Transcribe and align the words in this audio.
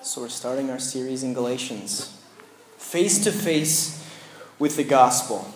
So 0.00 0.20
we're 0.20 0.28
starting 0.28 0.70
our 0.70 0.78
series 0.78 1.24
in 1.24 1.34
Galatians, 1.34 2.16
face 2.76 3.22
to 3.24 3.32
face 3.32 4.08
with 4.56 4.76
the 4.76 4.84
gospel. 4.84 5.52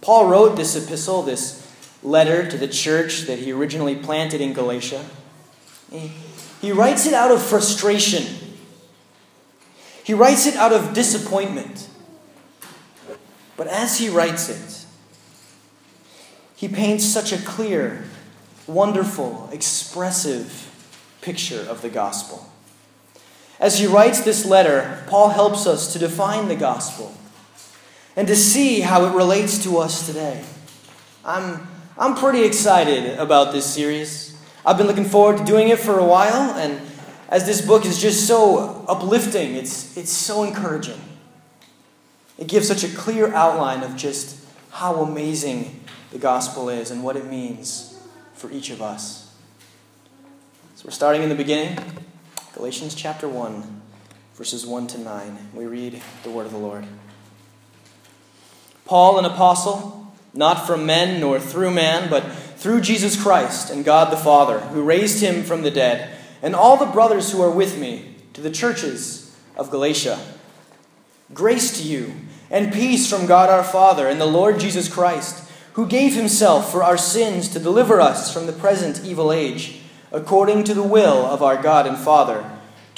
Paul 0.00 0.28
wrote 0.28 0.56
this 0.56 0.76
epistle, 0.76 1.22
this 1.22 1.68
letter 2.00 2.48
to 2.48 2.56
the 2.56 2.68
church 2.68 3.22
that 3.22 3.40
he 3.40 3.50
originally 3.50 3.96
planted 3.96 4.40
in 4.40 4.52
Galatia. 4.52 5.04
He, 6.60 6.70
writes 6.70 7.06
it 7.06 7.12
out 7.12 7.32
of 7.32 7.42
frustration. 7.42 8.24
He 10.04 10.14
writes 10.14 10.46
it 10.46 10.54
out 10.54 10.72
of 10.72 10.94
disappointment. 10.94 11.88
But 13.56 13.66
as 13.66 13.98
he 13.98 14.08
writes 14.08 14.48
it, 14.48 14.86
he 16.54 16.68
paints 16.68 17.04
such 17.04 17.32
a 17.32 17.38
clear, 17.38 18.04
wonderful, 18.68 19.50
expressive 19.52 20.68
picture 21.20 21.60
of 21.68 21.82
the 21.82 21.90
gospel. 21.90 22.46
As 23.60 23.78
he 23.78 23.86
writes 23.86 24.22
this 24.22 24.46
letter, 24.46 25.04
Paul 25.06 25.28
helps 25.28 25.66
us 25.66 25.92
to 25.92 25.98
define 25.98 26.48
the 26.48 26.56
gospel 26.56 27.14
and 28.16 28.26
to 28.26 28.34
see 28.34 28.80
how 28.80 29.04
it 29.04 29.14
relates 29.14 29.62
to 29.64 29.76
us 29.76 30.06
today. 30.06 30.42
I'm, 31.24 31.68
I'm 31.98 32.14
pretty 32.14 32.42
excited 32.42 33.18
about 33.18 33.52
this 33.52 33.66
series. 33.66 34.34
I've 34.64 34.78
been 34.78 34.86
looking 34.86 35.04
forward 35.04 35.36
to 35.36 35.44
doing 35.44 35.68
it 35.68 35.78
for 35.78 35.98
a 35.98 36.04
while, 36.04 36.54
and 36.58 36.80
as 37.28 37.44
this 37.44 37.60
book 37.60 37.84
is 37.84 38.00
just 38.00 38.26
so 38.26 38.82
uplifting, 38.88 39.54
it's, 39.54 39.94
it's 39.94 40.10
so 40.10 40.42
encouraging. 40.42 41.00
It 42.38 42.48
gives 42.48 42.66
such 42.66 42.82
a 42.82 42.88
clear 42.88 43.32
outline 43.34 43.82
of 43.82 43.94
just 43.94 44.42
how 44.70 45.02
amazing 45.02 45.84
the 46.10 46.18
gospel 46.18 46.70
is 46.70 46.90
and 46.90 47.04
what 47.04 47.14
it 47.16 47.26
means 47.26 48.00
for 48.32 48.50
each 48.50 48.70
of 48.70 48.80
us. 48.80 49.34
So 50.76 50.86
we're 50.86 50.92
starting 50.92 51.22
in 51.22 51.28
the 51.28 51.34
beginning. 51.34 51.78
Galatians 52.60 52.94
chapter 52.94 53.26
1, 53.26 53.80
verses 54.34 54.66
1 54.66 54.86
to 54.88 54.98
9. 54.98 55.48
We 55.54 55.64
read 55.64 56.02
the 56.24 56.30
word 56.30 56.44
of 56.44 56.52
the 56.52 56.58
Lord. 56.58 56.84
Paul, 58.84 59.18
an 59.18 59.24
apostle, 59.24 60.12
not 60.34 60.66
from 60.66 60.84
men 60.84 61.22
nor 61.22 61.40
through 61.40 61.70
man, 61.70 62.10
but 62.10 62.20
through 62.20 62.82
Jesus 62.82 63.20
Christ 63.20 63.70
and 63.70 63.82
God 63.82 64.12
the 64.12 64.18
Father, 64.18 64.60
who 64.60 64.82
raised 64.82 65.22
him 65.22 65.42
from 65.42 65.62
the 65.62 65.70
dead, 65.70 66.14
and 66.42 66.54
all 66.54 66.76
the 66.76 66.84
brothers 66.84 67.32
who 67.32 67.40
are 67.40 67.50
with 67.50 67.78
me, 67.78 68.16
to 68.34 68.42
the 68.42 68.50
churches 68.50 69.34
of 69.56 69.70
Galatia. 69.70 70.20
Grace 71.32 71.80
to 71.80 71.82
you, 71.82 72.12
and 72.50 72.74
peace 72.74 73.08
from 73.08 73.24
God 73.24 73.48
our 73.48 73.64
Father 73.64 74.06
and 74.06 74.20
the 74.20 74.26
Lord 74.26 74.60
Jesus 74.60 74.86
Christ, 74.86 75.50
who 75.72 75.86
gave 75.86 76.14
himself 76.14 76.70
for 76.70 76.82
our 76.82 76.98
sins 76.98 77.48
to 77.48 77.58
deliver 77.58 78.02
us 78.02 78.30
from 78.30 78.44
the 78.44 78.52
present 78.52 79.02
evil 79.02 79.32
age 79.32 79.80
according 80.12 80.64
to 80.64 80.74
the 80.74 80.82
will 80.82 81.24
of 81.24 81.42
our 81.42 81.60
God 81.60 81.86
and 81.86 81.96
Father, 81.96 82.44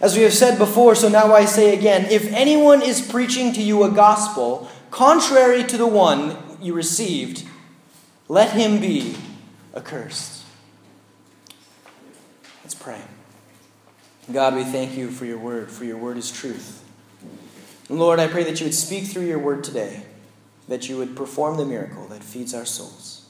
As 0.00 0.16
we 0.16 0.22
have 0.22 0.34
said 0.34 0.58
before, 0.58 0.94
so 0.94 1.08
now 1.08 1.32
I 1.32 1.44
say 1.44 1.76
again 1.76 2.06
if 2.06 2.30
anyone 2.32 2.82
is 2.82 3.00
preaching 3.00 3.52
to 3.54 3.62
you 3.62 3.82
a 3.82 3.90
gospel 3.90 4.70
contrary 4.90 5.64
to 5.64 5.76
the 5.76 5.86
one 5.86 6.36
you 6.60 6.74
received, 6.74 7.44
let 8.28 8.50
him 8.50 8.80
be 8.80 9.16
accursed. 9.74 10.44
Let's 12.62 12.74
pray. 12.74 13.00
God, 14.32 14.54
we 14.54 14.64
thank 14.64 14.96
you 14.96 15.10
for 15.10 15.24
your 15.24 15.38
word, 15.38 15.70
for 15.70 15.84
your 15.84 15.98
word 15.98 16.16
is 16.16 16.30
truth. 16.30 16.82
Lord, 17.88 18.18
I 18.18 18.26
pray 18.26 18.42
that 18.44 18.58
you 18.60 18.66
would 18.66 18.74
speak 18.74 19.04
through 19.04 19.26
your 19.26 19.38
word 19.38 19.62
today 19.62 20.02
that 20.68 20.88
you 20.88 20.96
would 20.96 21.16
perform 21.16 21.56
the 21.56 21.64
miracle 21.64 22.06
that 22.08 22.22
feeds 22.22 22.54
our 22.54 22.64
souls. 22.64 23.26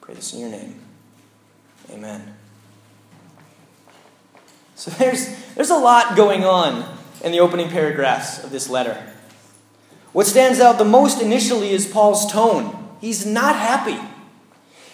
Pray 0.00 0.14
this 0.14 0.32
in 0.32 0.40
your 0.40 0.50
name. 0.50 0.80
Amen. 1.90 2.36
So 4.80 4.90
there's, 4.92 5.28
there's 5.56 5.68
a 5.68 5.76
lot 5.76 6.16
going 6.16 6.42
on 6.42 6.96
in 7.22 7.32
the 7.32 7.40
opening 7.40 7.68
paragraphs 7.68 8.42
of 8.42 8.50
this 8.50 8.66
letter. 8.66 8.96
What 10.14 10.26
stands 10.26 10.58
out 10.58 10.78
the 10.78 10.86
most 10.86 11.20
initially 11.20 11.72
is 11.72 11.86
Paul's 11.86 12.32
tone. 12.32 12.88
He's 12.98 13.26
not 13.26 13.56
happy. 13.56 13.98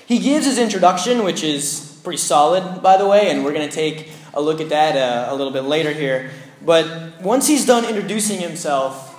He 0.05 0.19
gives 0.19 0.45
his 0.45 0.59
introduction, 0.59 1.23
which 1.23 1.45
is 1.45 2.01
pretty 2.03 2.17
solid, 2.17 2.83
by 2.83 2.97
the 2.97 3.07
way, 3.07 3.31
and 3.31 3.45
we're 3.45 3.53
going 3.53 3.69
to 3.69 3.73
take 3.73 4.11
a 4.35 4.41
look 4.41 4.61
at 4.61 4.71
that 4.71 4.97
uh, 4.97 5.33
a 5.33 5.37
little 5.37 5.53
bit 5.53 5.63
later 5.63 5.93
here. 5.93 6.33
But 6.61 7.23
once 7.23 7.47
he's 7.47 7.65
done 7.65 7.85
introducing 7.85 8.41
himself, 8.41 9.15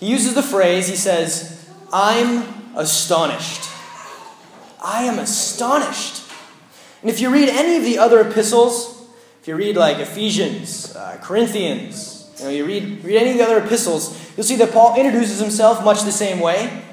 he 0.00 0.06
uses 0.06 0.32
the 0.32 0.42
phrase, 0.42 0.88
he 0.88 0.96
says, 0.96 1.68
I'm 1.92 2.48
astonished. 2.74 3.68
I 4.82 5.02
am 5.02 5.18
astonished. 5.18 6.22
And 7.02 7.10
if 7.10 7.20
you 7.20 7.28
read 7.28 7.50
any 7.50 7.76
of 7.76 7.84
the 7.84 7.98
other 7.98 8.26
epistles, 8.26 8.97
if 9.48 9.52
you 9.52 9.56
read 9.56 9.78
like 9.78 9.96
Ephesians, 9.96 10.94
uh, 10.94 11.18
Corinthians, 11.22 12.30
you 12.36 12.44
know, 12.44 12.50
you 12.50 12.66
read, 12.66 13.02
read 13.02 13.16
any 13.16 13.30
of 13.30 13.38
the 13.38 13.44
other 13.44 13.64
epistles, 13.64 14.36
you'll 14.36 14.44
see 14.44 14.56
that 14.56 14.72
Paul 14.72 14.94
introduces 14.94 15.40
himself 15.40 15.82
much 15.82 16.02
the 16.02 16.12
same 16.12 16.38
way. 16.38 16.84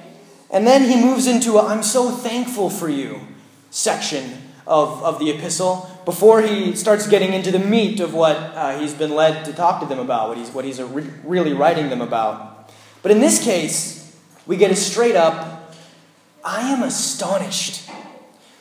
And 0.50 0.66
then 0.66 0.90
he 0.90 0.96
moves 0.96 1.28
into 1.28 1.58
a 1.58 1.68
I'm 1.68 1.84
so 1.84 2.10
thankful 2.12 2.70
for 2.70 2.88
you 2.88 3.20
section 3.72 4.42
of, 4.66 5.04
of 5.04 5.20
the 5.20 5.32
epistle 5.32 5.90
before 6.06 6.42
he 6.44 6.74
starts 6.78 7.08
getting 7.10 7.34
into 7.34 7.52
the 7.52 7.60
meat 7.60 8.00
of 8.00 8.14
what 8.14 8.38
uh, 8.38 8.80
he's 8.80 8.94
been 8.94 9.14
led 9.14 9.44
to 9.44 9.52
talk 9.52 9.82
to 9.82 9.86
them 9.86 10.00
about, 10.00 10.30
what 10.30 10.38
he's, 10.38 10.50
what 10.52 10.64
he's 10.64 10.82
re- 10.82 11.12
really 11.26 11.52
writing 11.52 11.90
them 11.90 12.00
about. 12.00 12.72
But 13.02 13.12
in 13.12 13.20
this 13.20 13.44
case, 13.44 14.18
we 14.48 14.56
get 14.56 14.72
a 14.72 14.78
straight 14.78 15.18
up, 15.18 15.76
I 16.42 16.72
am 16.72 16.84
astonished. 16.84 17.90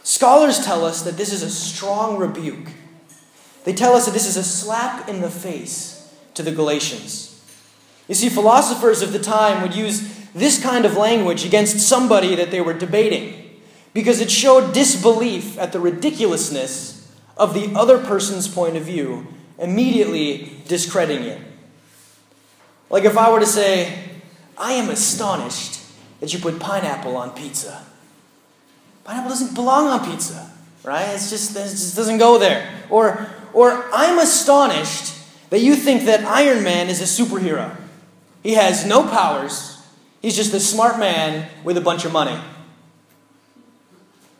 Scholars 0.02 0.64
tell 0.64 0.84
us 0.84 1.02
that 1.02 1.16
this 1.16 1.32
is 1.32 1.44
a 1.44 1.50
strong 1.50 2.16
rebuke. 2.16 2.70
They 3.64 3.72
tell 3.72 3.94
us 3.94 4.06
that 4.06 4.12
this 4.12 4.26
is 4.26 4.36
a 4.36 4.44
slap 4.44 5.08
in 5.08 5.20
the 5.20 5.30
face 5.30 6.14
to 6.34 6.42
the 6.42 6.52
Galatians. 6.52 7.30
You 8.08 8.14
see, 8.14 8.28
philosophers 8.28 9.02
of 9.02 9.12
the 9.12 9.18
time 9.18 9.62
would 9.62 9.74
use 9.74 10.28
this 10.34 10.62
kind 10.62 10.84
of 10.84 10.96
language 10.96 11.44
against 11.44 11.80
somebody 11.80 12.34
that 12.34 12.50
they 12.50 12.60
were 12.60 12.74
debating 12.74 13.60
because 13.94 14.20
it 14.20 14.30
showed 14.30 14.74
disbelief 14.74 15.58
at 15.58 15.72
the 15.72 15.80
ridiculousness 15.80 17.12
of 17.36 17.54
the 17.54 17.72
other 17.74 17.98
person's 17.98 18.48
point 18.48 18.76
of 18.76 18.82
view, 18.84 19.26
immediately 19.58 20.52
discrediting 20.68 21.24
it. 21.24 21.40
Like 22.90 23.04
if 23.04 23.16
I 23.16 23.30
were 23.30 23.40
to 23.40 23.46
say, 23.46 24.10
I 24.58 24.72
am 24.72 24.90
astonished 24.90 25.80
that 26.20 26.32
you 26.32 26.38
put 26.38 26.60
pineapple 26.60 27.16
on 27.16 27.30
pizza. 27.30 27.84
Pineapple 29.04 29.30
doesn't 29.30 29.54
belong 29.54 29.86
on 29.88 30.04
pizza, 30.10 30.50
right? 30.82 31.12
Just, 31.12 31.56
it 31.56 31.70
just 31.70 31.96
doesn't 31.96 32.18
go 32.18 32.38
there. 32.38 32.70
Or, 32.90 33.33
or 33.54 33.88
I'm 33.92 34.18
astonished 34.18 35.14
that 35.50 35.60
you 35.60 35.76
think 35.76 36.04
that 36.04 36.24
Iron 36.24 36.64
Man 36.64 36.88
is 36.88 37.00
a 37.00 37.04
superhero. 37.04 37.76
He 38.42 38.54
has 38.54 38.84
no 38.84 39.08
powers, 39.08 39.80
he's 40.20 40.36
just 40.36 40.52
a 40.52 40.60
smart 40.60 40.98
man 40.98 41.48
with 41.62 41.78
a 41.78 41.80
bunch 41.80 42.04
of 42.04 42.12
money. 42.12 42.38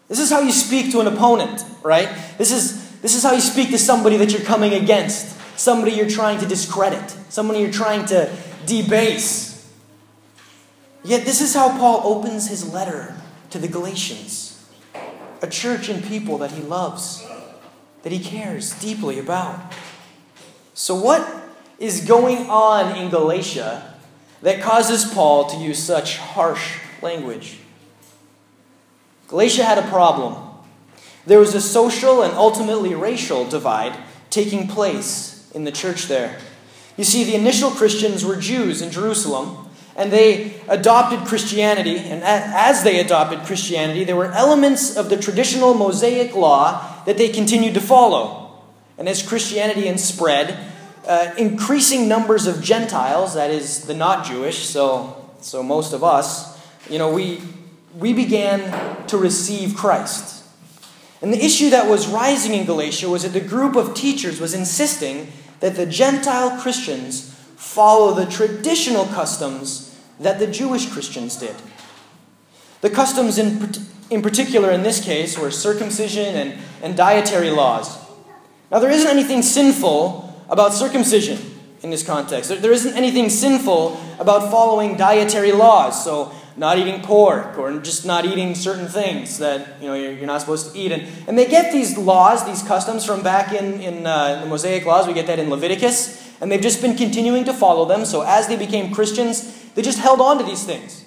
This 0.08 0.19
is 0.19 0.30
how 0.30 0.41
you 0.41 0.52
speak 0.52 0.92
to 0.92 1.00
an 1.00 1.06
opponent, 1.06 1.64
right? 1.82 2.08
This 2.36 2.52
is, 2.52 3.00
this 3.00 3.14
is 3.14 3.22
how 3.22 3.32
you 3.32 3.41
speak 3.41 3.70
to 3.70 3.78
somebody 3.78 4.19
that 4.19 4.32
you're 4.32 4.42
coming 4.42 4.75
against, 4.75 5.34
somebody 5.58 5.93
you're 5.93 6.08
trying 6.08 6.38
to 6.40 6.46
discredit, 6.46 7.16
somebody 7.31 7.61
you're 7.61 7.72
trying 7.72 8.05
to 8.06 8.31
debase. 8.66 9.72
Yet, 11.05 11.25
this 11.25 11.40
is 11.40 11.55
how 11.55 11.76
Paul 11.78 12.02
opens 12.05 12.49
his 12.49 12.72
letter 12.72 13.16
to 13.50 13.58
the 13.58 13.69
Galatians, 13.69 14.66
a 15.43 15.46
church 15.46 15.88
and 15.88 16.02
people 16.05 16.38
that 16.38 16.52
he 16.52 16.62
loves, 16.62 17.24
that 18.04 18.12
he 18.12 18.20
cares 18.20 18.74
deeply 18.74 19.18
about. 19.18 19.72
So, 20.74 20.94
what 20.94 21.26
is 21.78 22.04
going 22.04 22.50
on 22.50 22.96
in 22.96 23.10
Galatia 23.10 23.94
that 24.42 24.62
causes 24.62 25.12
Paul 25.12 25.46
to 25.46 25.56
use 25.56 25.82
such 25.82 26.18
harsh 26.18 26.78
language? 27.02 27.58
Galatia 29.28 29.64
had 29.64 29.78
a 29.78 29.88
problem. 29.88 30.36
There 31.26 31.38
was 31.38 31.54
a 31.54 31.60
social 31.60 32.22
and 32.22 32.34
ultimately 32.34 32.94
racial 32.94 33.48
divide 33.48 33.96
taking 34.28 34.68
place 34.68 35.50
in 35.54 35.64
the 35.64 35.72
church 35.72 36.04
there. 36.04 36.38
You 36.98 37.04
see, 37.04 37.24
the 37.24 37.34
initial 37.34 37.70
Christians 37.70 38.24
were 38.24 38.36
Jews 38.36 38.82
in 38.82 38.90
Jerusalem 38.90 39.68
and 39.96 40.12
they 40.12 40.60
adopted 40.68 41.20
Christianity. 41.20 41.98
And 41.98 42.22
as 42.22 42.82
they 42.84 43.00
adopted 43.00 43.40
Christianity, 43.40 44.04
there 44.04 44.16
were 44.16 44.30
elements 44.32 44.96
of 44.96 45.08
the 45.08 45.16
traditional 45.16 45.72
Mosaic 45.72 46.34
law 46.34 46.94
that 47.06 47.18
they 47.18 47.28
continued 47.28 47.74
to 47.74 47.80
follow. 47.80 48.62
And 48.98 49.08
as 49.08 49.22
Christianity 49.22 49.88
and 49.88 49.98
spread, 49.98 50.72
uh, 51.06 51.34
increasing 51.36 52.08
numbers 52.08 52.46
of 52.46 52.62
Gentiles, 52.62 53.34
that 53.34 53.50
is, 53.50 53.82
the 53.86 53.94
not 53.94 54.24
Jewish, 54.24 54.66
so, 54.66 55.28
so 55.40 55.62
most 55.62 55.92
of 55.92 56.02
us, 56.02 56.58
you 56.88 56.98
know, 56.98 57.12
we, 57.12 57.40
we 57.98 58.12
began 58.12 59.06
to 59.06 59.18
receive 59.18 59.74
Christ. 59.76 60.44
And 61.20 61.32
the 61.32 61.42
issue 61.42 61.70
that 61.70 61.88
was 61.88 62.06
rising 62.06 62.54
in 62.54 62.66
Galatia 62.66 63.08
was 63.08 63.22
that 63.22 63.30
the 63.30 63.40
group 63.40 63.76
of 63.76 63.94
teachers 63.94 64.40
was 64.40 64.54
insisting 64.54 65.32
that 65.60 65.76
the 65.76 65.86
Gentile 65.86 66.60
Christians 66.60 67.34
follow 67.56 68.12
the 68.12 68.26
traditional 68.26 69.06
customs 69.06 69.98
that 70.20 70.38
the 70.38 70.46
Jewish 70.46 70.90
Christians 70.90 71.36
did. 71.36 71.56
The 72.82 72.90
customs, 72.90 73.38
in, 73.38 73.58
in 74.10 74.22
particular, 74.22 74.70
in 74.70 74.82
this 74.82 75.02
case, 75.02 75.38
were 75.38 75.50
circumcision 75.50 76.34
and, 76.34 76.58
and 76.82 76.96
dietary 76.96 77.50
laws. 77.50 77.98
Now, 78.70 78.78
there 78.78 78.90
isn't 78.90 79.08
anything 79.08 79.42
sinful 79.42 80.44
about 80.48 80.74
circumcision 80.74 81.38
in 81.82 81.90
this 81.90 82.04
context. 82.04 82.48
There, 82.48 82.58
there 82.58 82.72
isn't 82.72 82.94
anything 82.94 83.28
sinful 83.28 84.00
about 84.18 84.50
following 84.50 84.96
dietary 84.96 85.52
laws. 85.52 86.04
So, 86.04 86.32
not 86.56 86.78
eating 86.78 87.02
pork 87.02 87.58
or 87.58 87.80
just 87.80 88.06
not 88.06 88.24
eating 88.24 88.54
certain 88.54 88.86
things 88.86 89.38
that 89.38 89.80
you 89.80 89.88
know 89.88 89.94
you're, 89.94 90.12
you're 90.12 90.26
not 90.26 90.40
supposed 90.40 90.72
to 90.72 90.78
eat. 90.78 90.92
And, 90.92 91.02
and 91.26 91.36
they 91.36 91.46
get 91.46 91.72
these 91.72 91.98
laws, 91.98 92.46
these 92.46 92.62
customs 92.62 93.04
from 93.04 93.22
back 93.22 93.52
in, 93.52 93.80
in 93.80 94.06
uh, 94.06 94.40
the 94.40 94.46
Mosaic 94.46 94.86
laws. 94.86 95.06
We 95.06 95.14
get 95.14 95.26
that 95.26 95.38
in 95.38 95.50
Leviticus. 95.50 96.22
And 96.40 96.50
they've 96.50 96.60
just 96.60 96.82
been 96.82 96.96
continuing 96.96 97.44
to 97.44 97.52
follow 97.52 97.84
them. 97.84 98.04
So 98.04 98.22
as 98.22 98.48
they 98.48 98.56
became 98.56 98.92
Christians, 98.92 99.70
they 99.74 99.82
just 99.82 99.98
held 99.98 100.20
on 100.20 100.38
to 100.38 100.44
these 100.44 100.64
things. 100.64 101.03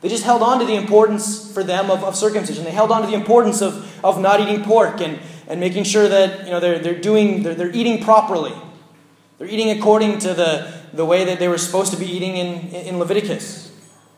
They 0.00 0.08
just 0.08 0.24
held 0.24 0.42
on 0.42 0.60
to 0.60 0.64
the 0.64 0.76
importance 0.76 1.52
for 1.52 1.64
them 1.64 1.90
of, 1.90 2.04
of 2.04 2.14
circumcision. 2.14 2.64
They 2.64 2.70
held 2.70 2.92
on 2.92 3.02
to 3.02 3.08
the 3.08 3.14
importance 3.14 3.60
of, 3.60 4.04
of 4.04 4.20
not 4.20 4.40
eating 4.40 4.62
pork 4.62 5.00
and, 5.00 5.18
and 5.48 5.58
making 5.58 5.84
sure 5.84 6.08
that 6.08 6.44
you 6.44 6.50
know, 6.50 6.60
they're, 6.60 6.78
they're, 6.78 7.00
doing, 7.00 7.42
they're, 7.42 7.54
they're 7.54 7.74
eating 7.74 8.02
properly. 8.02 8.54
They're 9.38 9.48
eating 9.48 9.76
according 9.76 10.20
to 10.20 10.34
the, 10.34 10.72
the 10.92 11.04
way 11.04 11.24
that 11.24 11.38
they 11.38 11.48
were 11.48 11.58
supposed 11.58 11.92
to 11.92 11.98
be 11.98 12.06
eating 12.06 12.36
in, 12.36 12.68
in 12.70 12.98
Leviticus. 12.98 13.72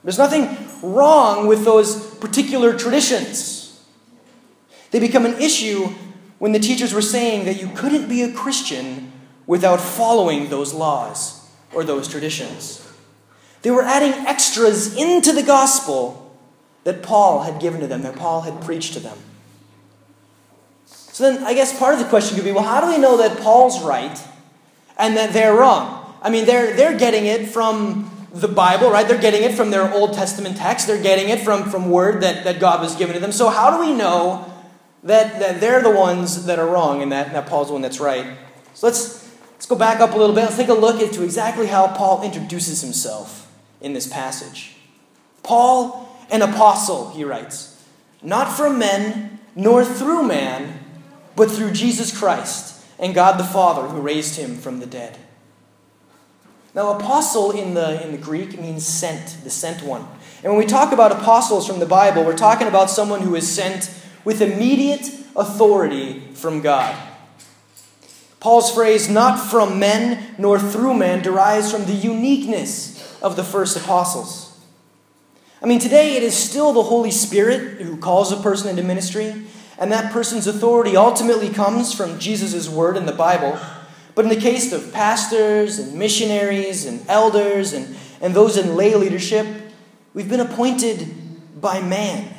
There's 0.04 0.18
nothing 0.18 0.56
wrong 0.82 1.46
with 1.46 1.64
those 1.64 2.14
particular 2.16 2.76
traditions. 2.76 3.82
They 4.90 4.98
become 4.98 5.24
an 5.24 5.40
issue 5.40 5.88
when 6.38 6.52
the 6.52 6.58
teachers 6.58 6.92
were 6.92 7.02
saying 7.02 7.44
that 7.44 7.60
you 7.60 7.68
couldn't 7.74 8.08
be 8.08 8.22
a 8.22 8.32
Christian 8.32 9.12
without 9.46 9.80
following 9.80 10.48
those 10.48 10.72
laws 10.72 11.50
or 11.72 11.84
those 11.84 12.08
traditions. 12.08 12.86
They 13.62 13.70
were 13.70 13.82
adding 13.82 14.12
extras 14.26 14.96
into 14.96 15.32
the 15.32 15.42
gospel 15.42 16.34
that 16.84 17.02
Paul 17.02 17.42
had 17.42 17.60
given 17.60 17.80
to 17.80 17.86
them, 17.86 18.02
that 18.02 18.16
Paul 18.16 18.42
had 18.42 18.62
preached 18.62 18.94
to 18.94 19.00
them. 19.00 19.18
So 20.86 21.30
then, 21.30 21.44
I 21.44 21.52
guess 21.52 21.78
part 21.78 21.94
of 21.94 22.00
the 22.00 22.06
question 22.06 22.36
could 22.36 22.44
be 22.44 22.52
well, 22.52 22.64
how 22.64 22.80
do 22.80 22.86
we 22.86 22.98
know 22.98 23.18
that 23.18 23.38
Paul's 23.40 23.82
right 23.82 24.18
and 24.96 25.16
that 25.16 25.32
they're 25.32 25.54
wrong? 25.54 26.14
I 26.22 26.30
mean, 26.30 26.46
they're, 26.46 26.74
they're 26.74 26.98
getting 26.98 27.26
it 27.26 27.48
from 27.48 28.10
the 28.32 28.48
Bible, 28.48 28.90
right? 28.90 29.06
They're 29.06 29.20
getting 29.20 29.42
it 29.42 29.52
from 29.52 29.70
their 29.70 29.92
Old 29.92 30.14
Testament 30.14 30.56
text. 30.56 30.86
They're 30.86 31.02
getting 31.02 31.28
it 31.28 31.40
from, 31.40 31.68
from 31.70 31.90
word 31.90 32.22
that, 32.22 32.44
that 32.44 32.60
God 32.60 32.80
was 32.80 32.94
given 32.94 33.14
to 33.14 33.20
them. 33.20 33.32
So 33.32 33.48
how 33.48 33.76
do 33.76 33.80
we 33.80 33.94
know 33.94 34.50
that, 35.02 35.40
that 35.40 35.60
they're 35.60 35.82
the 35.82 35.90
ones 35.90 36.46
that 36.46 36.58
are 36.58 36.66
wrong 36.66 37.02
and 37.02 37.12
that, 37.12 37.32
that 37.32 37.46
Paul's 37.46 37.68
the 37.68 37.72
one 37.74 37.82
that's 37.82 38.00
right? 38.00 38.38
So 38.74 38.86
let's, 38.86 39.28
let's 39.52 39.66
go 39.66 39.76
back 39.76 40.00
up 40.00 40.14
a 40.14 40.16
little 40.16 40.34
bit. 40.34 40.42
Let's 40.42 40.56
take 40.56 40.68
a 40.68 40.74
look 40.74 41.02
into 41.02 41.22
exactly 41.22 41.66
how 41.66 41.88
Paul 41.88 42.22
introduces 42.22 42.80
himself 42.80 43.39
in 43.80 43.92
this 43.92 44.06
passage. 44.06 44.76
Paul, 45.42 46.08
an 46.30 46.42
apostle, 46.42 47.10
he 47.10 47.24
writes, 47.24 47.82
not 48.22 48.54
from 48.54 48.78
men, 48.78 49.38
nor 49.56 49.84
through 49.84 50.22
man, 50.24 50.78
but 51.36 51.50
through 51.50 51.72
Jesus 51.72 52.16
Christ 52.16 52.84
and 52.98 53.14
God 53.14 53.38
the 53.38 53.44
Father 53.44 53.88
who 53.88 54.00
raised 54.00 54.36
him 54.36 54.56
from 54.56 54.80
the 54.80 54.86
dead. 54.86 55.16
Now, 56.74 56.94
apostle 56.96 57.50
in 57.50 57.74
the, 57.74 58.02
in 58.04 58.12
the 58.12 58.18
Greek 58.18 58.60
means 58.60 58.86
sent, 58.86 59.38
the 59.42 59.50
sent 59.50 59.82
one. 59.82 60.06
And 60.42 60.52
when 60.52 60.58
we 60.58 60.66
talk 60.66 60.92
about 60.92 61.10
apostles 61.10 61.66
from 61.66 61.80
the 61.80 61.86
Bible, 61.86 62.24
we're 62.24 62.36
talking 62.36 62.68
about 62.68 62.90
someone 62.90 63.22
who 63.22 63.34
is 63.34 63.50
sent 63.50 63.92
with 64.24 64.40
immediate 64.40 65.08
authority 65.34 66.20
from 66.34 66.60
God. 66.60 66.96
Paul's 68.38 68.72
phrase, 68.72 69.10
not 69.10 69.38
from 69.38 69.78
men 69.78 70.34
nor 70.38 70.58
through 70.58 70.94
men, 70.94 71.22
derives 71.22 71.72
from 71.72 71.86
the 71.86 71.92
uniqueness 71.92 72.99
of 73.22 73.36
the 73.36 73.44
first 73.44 73.76
apostles. 73.76 74.58
I 75.62 75.66
mean, 75.66 75.78
today 75.78 76.16
it 76.16 76.22
is 76.22 76.34
still 76.34 76.72
the 76.72 76.82
Holy 76.82 77.10
Spirit 77.10 77.82
who 77.82 77.96
calls 77.98 78.32
a 78.32 78.36
person 78.36 78.70
into 78.70 78.82
ministry, 78.82 79.44
and 79.78 79.92
that 79.92 80.12
person's 80.12 80.46
authority 80.46 80.96
ultimately 80.96 81.50
comes 81.50 81.92
from 81.92 82.18
Jesus' 82.18 82.68
word 82.68 82.96
in 82.96 83.06
the 83.06 83.12
Bible. 83.12 83.58
But 84.14 84.24
in 84.24 84.30
the 84.30 84.40
case 84.40 84.72
of 84.72 84.92
pastors 84.92 85.78
and 85.78 85.98
missionaries 85.98 86.86
and 86.86 87.02
elders 87.08 87.72
and, 87.72 87.96
and 88.20 88.34
those 88.34 88.56
in 88.56 88.74
lay 88.74 88.94
leadership, 88.94 89.46
we've 90.14 90.28
been 90.28 90.40
appointed 90.40 91.60
by 91.60 91.80
man. 91.80 92.34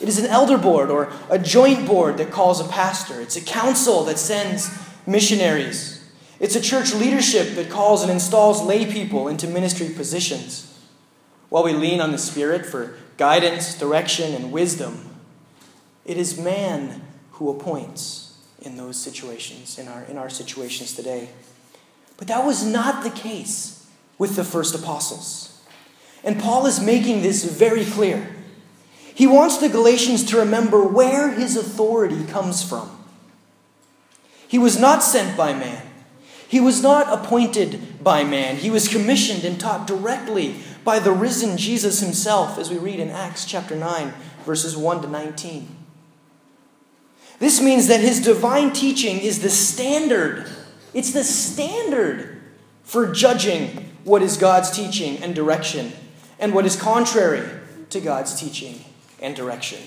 It 0.00 0.08
is 0.08 0.18
an 0.18 0.26
elder 0.26 0.58
board 0.58 0.90
or 0.90 1.12
a 1.30 1.38
joint 1.38 1.86
board 1.86 2.18
that 2.18 2.30
calls 2.30 2.60
a 2.60 2.68
pastor, 2.68 3.20
it's 3.20 3.36
a 3.36 3.40
council 3.40 4.04
that 4.04 4.18
sends 4.18 4.70
missionaries. 5.06 5.95
It's 6.38 6.56
a 6.56 6.60
church 6.60 6.94
leadership 6.94 7.54
that 7.54 7.70
calls 7.70 8.02
and 8.02 8.10
installs 8.10 8.62
lay 8.62 8.90
people 8.90 9.28
into 9.28 9.46
ministry 9.46 9.88
positions. 9.88 10.72
While 11.48 11.64
we 11.64 11.72
lean 11.72 12.00
on 12.00 12.12
the 12.12 12.18
Spirit 12.18 12.66
for 12.66 12.96
guidance, 13.16 13.78
direction, 13.78 14.34
and 14.34 14.52
wisdom, 14.52 15.16
it 16.04 16.18
is 16.18 16.38
man 16.38 17.02
who 17.32 17.50
appoints 17.50 18.36
in 18.60 18.76
those 18.76 18.96
situations, 18.98 19.78
in 19.78 19.88
our, 19.88 20.02
in 20.04 20.18
our 20.18 20.28
situations 20.28 20.94
today. 20.94 21.30
But 22.16 22.28
that 22.28 22.44
was 22.44 22.64
not 22.64 23.02
the 23.02 23.10
case 23.10 23.88
with 24.18 24.36
the 24.36 24.44
first 24.44 24.74
apostles. 24.74 25.62
And 26.24 26.40
Paul 26.40 26.66
is 26.66 26.80
making 26.80 27.22
this 27.22 27.44
very 27.44 27.84
clear. 27.84 28.34
He 29.14 29.26
wants 29.26 29.58
the 29.58 29.68
Galatians 29.68 30.24
to 30.24 30.38
remember 30.38 30.82
where 30.82 31.30
his 31.30 31.56
authority 31.56 32.24
comes 32.26 32.62
from. 32.62 32.90
He 34.48 34.58
was 34.58 34.78
not 34.78 35.02
sent 35.02 35.36
by 35.36 35.52
man. 35.52 35.82
He 36.48 36.60
was 36.60 36.82
not 36.82 37.12
appointed 37.12 38.02
by 38.02 38.22
man. 38.24 38.56
He 38.56 38.70
was 38.70 38.88
commissioned 38.88 39.44
and 39.44 39.58
taught 39.58 39.86
directly 39.86 40.56
by 40.84 41.00
the 41.00 41.12
risen 41.12 41.56
Jesus 41.56 42.00
himself, 42.00 42.58
as 42.58 42.70
we 42.70 42.78
read 42.78 43.00
in 43.00 43.10
Acts 43.10 43.44
chapter 43.44 43.74
9, 43.74 44.14
verses 44.44 44.76
1 44.76 45.02
to 45.02 45.08
19. 45.08 45.74
This 47.40 47.60
means 47.60 47.88
that 47.88 48.00
his 48.00 48.20
divine 48.20 48.72
teaching 48.72 49.18
is 49.18 49.42
the 49.42 49.50
standard. 49.50 50.48
It's 50.94 51.12
the 51.12 51.24
standard 51.24 52.40
for 52.84 53.12
judging 53.12 53.90
what 54.04 54.22
is 54.22 54.36
God's 54.36 54.70
teaching 54.70 55.18
and 55.18 55.34
direction 55.34 55.92
and 56.38 56.54
what 56.54 56.64
is 56.64 56.76
contrary 56.76 57.46
to 57.90 58.00
God's 58.00 58.38
teaching 58.38 58.84
and 59.20 59.34
direction. 59.34 59.82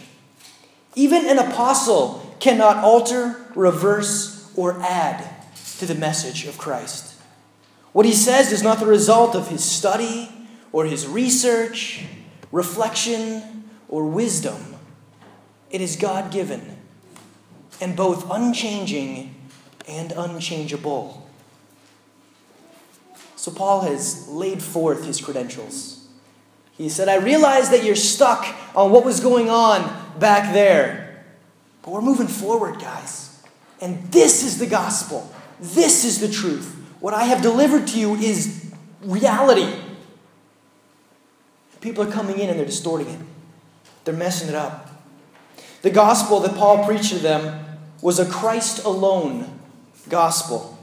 Even 0.96 1.28
an 1.30 1.40
apostle 1.40 2.36
cannot 2.40 2.78
alter, 2.78 3.38
reverse, 3.56 4.52
or 4.58 4.82
add 4.82 5.39
to 5.80 5.86
the 5.86 5.96
message 5.96 6.46
of 6.46 6.58
Christ. 6.58 7.16
What 7.92 8.06
he 8.06 8.14
says 8.14 8.52
is 8.52 8.62
not 8.62 8.80
the 8.80 8.86
result 8.86 9.36
of 9.36 9.48
his 9.48 9.64
study 9.64 10.30
or 10.72 10.86
his 10.86 11.08
research, 11.08 12.06
reflection, 12.52 13.70
or 13.88 14.06
wisdom. 14.06 14.76
It 15.72 15.82
is 15.82 15.96
God 15.96 16.32
given 16.32 16.78
and 17.82 17.96
both 17.96 18.30
unchanging 18.30 19.36
and 19.88 20.12
unchangeable. 20.12 21.28
So 23.36 23.52
Paul 23.52 23.82
has 23.82 24.28
laid 24.28 24.62
forth 24.62 25.06
his 25.06 25.22
credentials. 25.22 26.08
He 26.78 26.90
said, 26.90 27.08
I 27.08 27.16
realize 27.16 27.70
that 27.72 27.84
you're 27.84 27.96
stuck 27.96 28.46
on 28.76 28.92
what 28.92 29.06
was 29.06 29.20
going 29.20 29.50
on 29.50 30.20
back 30.20 30.54
there. 30.54 31.24
But 31.82 31.92
we're 31.92 32.02
moving 32.02 32.28
forward, 32.28 32.80
guys. 32.80 33.42
And 33.82 34.12
this 34.12 34.44
is 34.44 34.60
the 34.60 34.68
gospel. 34.68 35.34
This 35.60 36.06
is 36.06 36.20
the 36.20 36.30
truth. 36.30 36.76
What 37.00 37.14
I 37.14 37.26
have 37.26 37.42
delivered 37.42 37.88
to 37.88 38.00
you 38.00 38.16
is 38.16 38.72
reality. 39.02 39.74
People 41.82 42.04
are 42.04 42.12
coming 42.12 42.40
in 42.40 42.50
and 42.50 42.60
they're 42.60 42.66
distorting 42.66 43.08
it, 43.08 43.20
they're 44.04 44.14
messing 44.14 44.50
it 44.50 44.56
up. 44.56 44.88
The 45.82 45.90
gospel 45.90 46.42
that 46.42 46.56
Paul 46.56 46.86
preached 46.86 47.10
to 47.10 47.20
them 47.20 47.66
was 48.02 48.20
a 48.20 48.30
Christ 48.30 48.84
alone 48.84 49.60
gospel. 50.10 50.78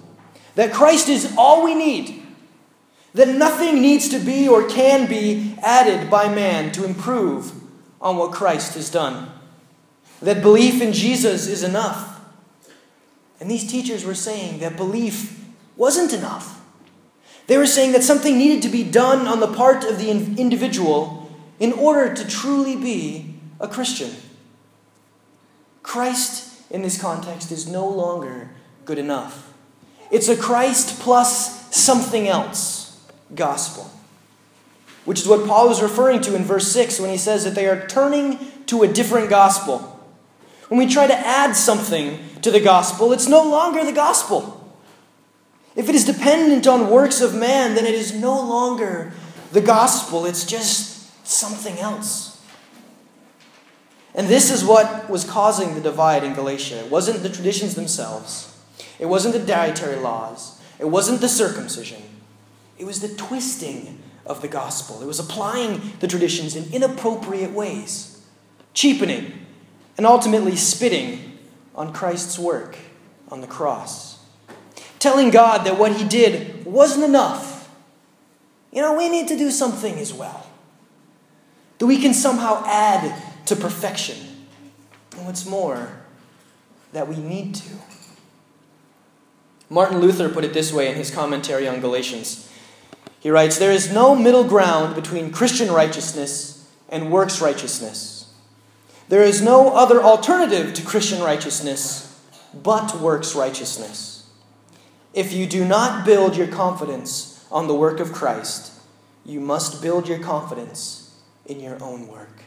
That 0.54 0.72
Christ 0.72 1.08
is 1.08 1.34
all 1.36 1.62
we 1.64 1.74
need. 1.74 2.22
That 3.12 3.28
nothing 3.28 3.80
needs 3.80 4.08
to 4.10 4.18
be 4.18 4.48
or 4.48 4.68
can 4.68 5.08
be 5.08 5.54
added 5.62 6.10
by 6.10 6.34
man 6.34 6.72
to 6.72 6.84
improve 6.84 7.52
on 8.00 8.16
what 8.16 8.32
Christ 8.32 8.74
has 8.74 8.90
done. 8.90 9.30
That 10.20 10.42
belief 10.42 10.80
in 10.80 10.92
Jesus 10.92 11.46
is 11.46 11.62
enough. 11.62 12.15
And 13.40 13.50
these 13.50 13.70
teachers 13.70 14.04
were 14.04 14.14
saying 14.14 14.60
that 14.60 14.76
belief 14.76 15.44
wasn't 15.76 16.12
enough. 16.12 16.60
They 17.46 17.58
were 17.58 17.66
saying 17.66 17.92
that 17.92 18.02
something 18.02 18.36
needed 18.36 18.62
to 18.62 18.68
be 18.68 18.82
done 18.82 19.26
on 19.26 19.40
the 19.40 19.52
part 19.52 19.84
of 19.84 19.98
the 19.98 20.10
individual 20.10 21.30
in 21.60 21.72
order 21.72 22.12
to 22.14 22.26
truly 22.26 22.76
be 22.76 23.34
a 23.60 23.68
Christian. 23.68 24.10
Christ 25.82 26.62
in 26.70 26.82
this 26.82 27.00
context 27.00 27.52
is 27.52 27.68
no 27.68 27.86
longer 27.86 28.50
good 28.84 28.98
enough. 28.98 29.52
It's 30.10 30.28
a 30.28 30.36
Christ 30.36 31.00
plus 31.00 31.74
something 31.74 32.26
else 32.26 33.06
gospel, 33.34 33.90
which 35.04 35.20
is 35.20 35.28
what 35.28 35.46
Paul 35.46 35.70
is 35.70 35.82
referring 35.82 36.20
to 36.22 36.34
in 36.34 36.42
verse 36.42 36.70
6 36.72 37.00
when 37.00 37.10
he 37.10 37.16
says 37.16 37.44
that 37.44 37.54
they 37.54 37.68
are 37.68 37.86
turning 37.86 38.38
to 38.66 38.82
a 38.82 38.88
different 38.88 39.30
gospel. 39.30 39.78
When 40.68 40.78
we 40.78 40.86
try 40.86 41.06
to 41.06 41.16
add 41.16 41.54
something 41.54 42.18
to 42.42 42.50
the 42.50 42.60
gospel, 42.60 43.12
it's 43.12 43.28
no 43.28 43.42
longer 43.42 43.84
the 43.84 43.92
gospel. 43.92 44.62
If 45.74 45.88
it 45.88 45.94
is 45.94 46.04
dependent 46.04 46.66
on 46.66 46.90
works 46.90 47.20
of 47.20 47.34
man, 47.34 47.74
then 47.74 47.84
it 47.84 47.94
is 47.94 48.14
no 48.14 48.34
longer 48.40 49.12
the 49.52 49.60
gospel, 49.60 50.24
it's 50.26 50.44
just 50.44 51.26
something 51.26 51.78
else. 51.78 52.42
And 54.14 54.28
this 54.28 54.50
is 54.50 54.64
what 54.64 55.10
was 55.10 55.24
causing 55.24 55.74
the 55.74 55.80
divide 55.80 56.24
in 56.24 56.32
Galatia. 56.32 56.86
It 56.86 56.90
wasn't 56.90 57.22
the 57.22 57.28
traditions 57.28 57.74
themselves, 57.74 58.56
it 58.98 59.06
wasn't 59.06 59.34
the 59.34 59.44
dietary 59.44 59.96
laws, 59.96 60.60
it 60.78 60.86
wasn't 60.86 61.20
the 61.20 61.28
circumcision, 61.28 62.02
it 62.78 62.86
was 62.86 63.00
the 63.00 63.14
twisting 63.14 64.02
of 64.24 64.42
the 64.42 64.48
gospel. 64.48 65.02
It 65.02 65.06
was 65.06 65.20
applying 65.20 65.92
the 66.00 66.08
traditions 66.08 66.56
in 66.56 66.72
inappropriate 66.72 67.52
ways, 67.52 68.24
cheapening 68.74 69.46
and 69.96 70.06
ultimately 70.06 70.56
spitting 70.56 71.25
on 71.76 71.92
Christ's 71.92 72.38
work 72.38 72.76
on 73.28 73.40
the 73.40 73.46
cross. 73.46 74.24
Telling 74.98 75.30
God 75.30 75.66
that 75.66 75.78
what 75.78 75.92
he 75.92 76.08
did 76.08 76.64
wasn't 76.64 77.04
enough. 77.04 77.70
You 78.72 78.80
know, 78.82 78.96
we 78.96 79.08
need 79.08 79.28
to 79.28 79.36
do 79.36 79.50
something 79.50 79.98
as 79.98 80.12
well. 80.12 80.46
That 81.78 81.86
we 81.86 82.00
can 82.00 82.14
somehow 82.14 82.62
add 82.66 83.22
to 83.46 83.56
perfection. 83.56 84.16
And 85.16 85.26
what's 85.26 85.46
more, 85.46 86.00
that 86.92 87.08
we 87.08 87.16
need 87.16 87.54
to. 87.56 87.70
Martin 89.68 89.98
Luther 89.98 90.28
put 90.28 90.44
it 90.44 90.54
this 90.54 90.72
way 90.72 90.88
in 90.88 90.94
his 90.94 91.10
commentary 91.10 91.66
on 91.66 91.80
Galatians. 91.80 92.50
He 93.20 93.30
writes 93.30 93.58
There 93.58 93.72
is 93.72 93.92
no 93.92 94.14
middle 94.14 94.44
ground 94.44 94.94
between 94.94 95.32
Christian 95.32 95.72
righteousness 95.72 96.70
and 96.88 97.10
works 97.10 97.40
righteousness. 97.40 98.15
There 99.08 99.22
is 99.22 99.40
no 99.40 99.74
other 99.74 100.02
alternative 100.02 100.74
to 100.74 100.82
Christian 100.82 101.22
righteousness 101.22 102.20
but 102.52 103.00
works 103.00 103.34
righteousness. 103.34 104.28
If 105.14 105.32
you 105.32 105.46
do 105.46 105.64
not 105.64 106.04
build 106.04 106.36
your 106.36 106.48
confidence 106.48 107.46
on 107.50 107.68
the 107.68 107.74
work 107.74 108.00
of 108.00 108.12
Christ, 108.12 108.72
you 109.24 109.40
must 109.40 109.80
build 109.80 110.08
your 110.08 110.18
confidence 110.18 111.14
in 111.46 111.60
your 111.60 111.82
own 111.82 112.08
work. 112.08 112.42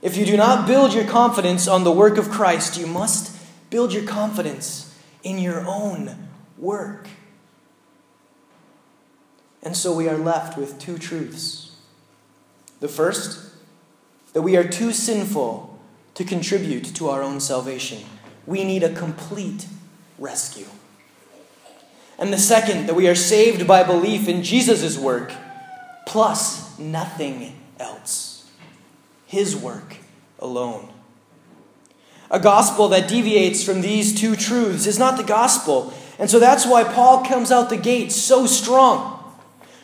If 0.00 0.16
you 0.16 0.24
do 0.24 0.36
not 0.36 0.66
build 0.66 0.94
your 0.94 1.04
confidence 1.04 1.66
on 1.66 1.84
the 1.84 1.92
work 1.92 2.16
of 2.18 2.30
Christ, 2.30 2.78
you 2.78 2.86
must 2.86 3.36
build 3.70 3.92
your 3.92 4.04
confidence 4.04 4.96
in 5.24 5.38
your 5.38 5.66
own 5.66 6.28
work. 6.56 7.08
And 9.62 9.76
so 9.76 9.92
we 9.92 10.08
are 10.08 10.16
left 10.16 10.56
with 10.56 10.78
two 10.78 10.98
truths. 10.98 11.76
The 12.80 12.88
first 12.88 13.48
that 14.38 14.42
we 14.42 14.56
are 14.56 14.62
too 14.62 14.92
sinful 14.92 15.76
to 16.14 16.22
contribute 16.22 16.84
to 16.94 17.08
our 17.08 17.24
own 17.24 17.40
salvation. 17.40 18.04
We 18.46 18.62
need 18.62 18.84
a 18.84 18.94
complete 18.94 19.66
rescue. 20.16 20.68
And 22.20 22.32
the 22.32 22.38
second, 22.38 22.86
that 22.86 22.94
we 22.94 23.08
are 23.08 23.16
saved 23.16 23.66
by 23.66 23.82
belief 23.82 24.28
in 24.28 24.44
Jesus' 24.44 24.96
work, 24.96 25.32
plus 26.06 26.78
nothing 26.78 27.58
else. 27.80 28.48
His 29.26 29.56
work 29.56 29.96
alone. 30.38 30.88
A 32.30 32.38
gospel 32.38 32.86
that 32.90 33.08
deviates 33.08 33.64
from 33.64 33.80
these 33.80 34.14
two 34.14 34.36
truths 34.36 34.86
is 34.86 35.00
not 35.00 35.16
the 35.16 35.24
gospel. 35.24 35.92
And 36.16 36.30
so 36.30 36.38
that's 36.38 36.64
why 36.64 36.84
Paul 36.84 37.24
comes 37.24 37.50
out 37.50 37.70
the 37.70 37.76
gate 37.76 38.12
so 38.12 38.46
strong. 38.46 39.20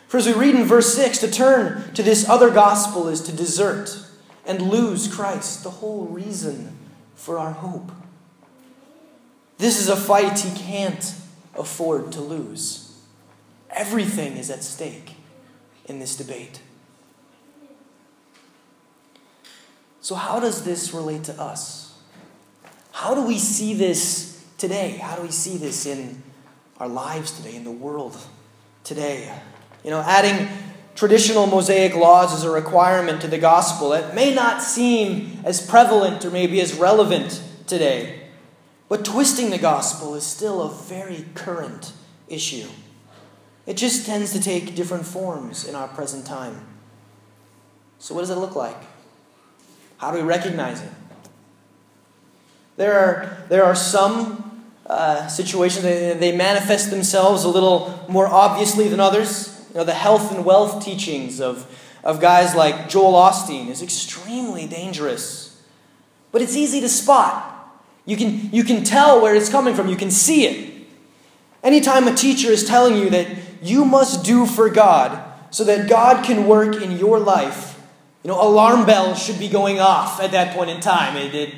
For 0.07 0.19
as 0.19 0.29
we 0.29 0.33
read 0.33 0.55
in 0.55 0.63
verse 0.63 0.95
6, 0.95 1.19
to 1.19 1.29
turn 1.29 1.93
to 1.95 2.05
this 2.05 2.29
other 2.29 2.53
gospel 2.53 3.09
is 3.09 3.21
to 3.23 3.33
desert 3.33 4.04
and 4.47 4.63
lose 4.63 5.13
Christ, 5.13 5.63
the 5.63 5.71
whole 5.71 6.07
reason 6.07 6.77
for 7.15 7.39
our 7.39 7.53
hope. 7.53 7.91
This 9.59 9.81
is 9.81 9.89
a 9.89 9.97
fight 9.97 10.39
he 10.41 10.59
can't 10.59 11.15
afford 11.55 12.13
to 12.13 12.21
lose. 12.21 12.99
Everything 13.71 14.37
is 14.37 14.51
at 14.51 14.63
stake 14.63 15.15
in 15.87 15.99
this 15.99 16.17
debate. 16.17 16.61
So, 20.01 20.15
how 20.15 20.39
does 20.39 20.65
this 20.65 20.93
relate 20.93 21.25
to 21.25 21.41
us? 21.41 21.95
How 22.93 23.15
do 23.15 23.23
we 23.23 23.39
see 23.39 23.75
this 23.75 24.45
today? 24.59 24.99
How 24.99 25.17
do 25.17 25.23
we 25.23 25.31
see 25.31 25.57
this 25.57 25.87
in 25.87 26.23
our 26.79 26.89
lives 26.89 27.33
today, 27.33 27.57
in 27.57 27.65
the 27.65 27.71
world 27.71 28.17
today? 28.83 29.33
You 29.83 29.91
know, 29.91 30.01
adding 30.01 30.49
traditional 30.95 31.47
Mosaic 31.47 31.95
laws 31.95 32.33
as 32.33 32.45
a 32.45 32.51
requirement 32.51 33.21
to 33.21 33.29
the 33.29 33.39
gospel. 33.39 33.93
It 33.93 34.15
may 34.15 34.35
not 34.35 34.63
seem 34.63 35.41
as 35.45 35.65
prevalent 35.65 36.25
or 36.25 36.31
maybe 36.31 36.61
as 36.61 36.75
relevant 36.75 37.43
today, 37.67 38.29
but 38.89 39.05
twisting 39.05 39.51
the 39.51 39.59
gospel 39.59 40.15
is 40.15 40.25
still 40.25 40.63
a 40.63 40.71
very 40.71 41.27
current 41.35 41.93
issue. 42.29 42.69
It 43.67 43.77
just 43.77 44.07
tends 44.07 44.33
to 44.33 44.41
take 44.41 44.75
different 44.75 45.07
forms 45.07 45.67
in 45.67 45.75
our 45.75 45.89
present 45.89 46.27
time. 46.27 46.67
So, 47.99 48.15
what 48.15 48.21
does 48.21 48.31
it 48.31 48.37
look 48.37 48.55
like? 48.55 48.77
How 49.97 50.11
do 50.11 50.19
we 50.19 50.23
recognize 50.23 50.83
it? 50.83 50.91
There 52.77 52.99
are, 52.99 53.45
there 53.49 53.65
are 53.65 53.75
some 53.75 54.63
uh, 54.87 55.29
situations 55.29 55.85
that 55.85 56.21
they 56.21 56.37
manifest 56.37 56.91
themselves 56.91 57.45
a 57.45 57.49
little 57.49 58.05
more 58.09 58.27
obviously 58.27 58.89
than 58.89 59.01
others. 59.01 59.54
You 59.75 59.81
know, 59.81 59.85
the 59.85 59.93
health 59.93 60.31
and 60.31 60.45
wealth 60.45 60.85
teachings 60.85 61.41
of, 61.41 61.67
of 62.05 62.21
guys 62.21 62.55
like 62.55 62.89
Joel 62.89 63.15
Osteen 63.15 63.69
is 63.69 63.83
extremely 63.83 64.69
dangerous. 64.69 65.61
But 66.31 66.43
it's 66.43 66.57
easy 66.57 66.81
to 66.81 66.89
spot. 66.89 67.51
You 68.07 68.17
can, 68.17 68.53
you 68.53 68.63
can 68.63 68.85
tell 68.85 69.21
where 69.21 69.35
it's 69.35 69.49
coming 69.49 69.75
from, 69.75 69.89
you 69.89 69.97
can 69.97 70.13
see 70.13 70.47
it. 70.47 70.87
Anytime 71.65 72.07
a 72.07 72.15
teacher 72.15 72.53
is 72.53 72.65
telling 72.65 72.97
you 72.97 73.11
that 73.11 73.27
you 73.63 73.85
must 73.85 74.25
do 74.25 74.47
for 74.47 74.71
God 74.71 75.21
so 75.51 75.65
that 75.65 75.89
God 75.89 76.25
can 76.25 76.47
work 76.47 76.81
in 76.81 76.93
your 76.93 77.19
life, 77.19 77.81
you 78.23 78.29
know, 78.29 78.41
alarm 78.41 78.87
bells 78.87 79.21
should 79.21 79.41
be 79.41 79.49
going 79.49 79.81
off 79.81 80.21
at 80.21 80.31
that 80.33 80.55
point 80.55 80.71
in 80.71 80.81
time. 80.81 81.17
It, 81.17 81.35
it 81.35 81.55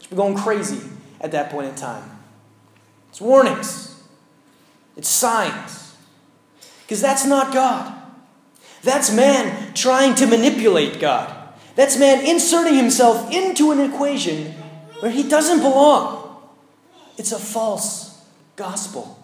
should 0.00 0.10
be 0.10 0.16
going 0.16 0.36
crazy 0.36 0.80
at 1.22 1.32
that 1.32 1.50
point 1.50 1.68
in 1.68 1.74
time. 1.74 2.18
It's 3.08 3.20
warnings, 3.20 4.02
it's 4.94 5.08
signs. 5.08 5.83
Because 6.84 7.00
that's 7.00 7.24
not 7.24 7.52
God. 7.52 7.92
That's 8.82 9.12
man 9.12 9.72
trying 9.72 10.14
to 10.16 10.26
manipulate 10.26 11.00
God. 11.00 11.34
That's 11.74 11.98
man 11.98 12.24
inserting 12.24 12.74
himself 12.74 13.32
into 13.32 13.72
an 13.72 13.80
equation 13.80 14.52
where 15.00 15.10
he 15.10 15.26
doesn't 15.26 15.60
belong. 15.60 16.38
It's 17.16 17.32
a 17.32 17.38
false 17.38 18.22
gospel. 18.56 19.22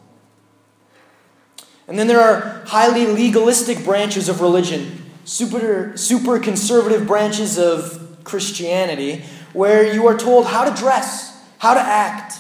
And 1.87 1.99
then 1.99 2.07
there 2.07 2.21
are 2.21 2.63
highly 2.67 3.07
legalistic 3.07 3.85
branches 3.85 4.29
of 4.29 4.41
religion, 4.41 5.11
super, 5.25 5.97
super 5.97 6.39
conservative 6.39 7.07
branches 7.07 7.59
of 7.59 8.19
Christianity, 8.25 9.25
where 9.53 9.93
you 9.93 10.07
are 10.07 10.17
told 10.17 10.47
how 10.47 10.65
to 10.65 10.81
dress, 10.81 11.39
how 11.59 11.75
to 11.75 11.81
act, 11.81 12.35